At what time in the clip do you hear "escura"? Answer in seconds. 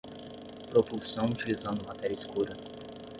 2.15-2.57